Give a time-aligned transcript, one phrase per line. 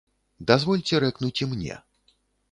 [0.51, 1.77] Дазвольце рэкнуць і мне.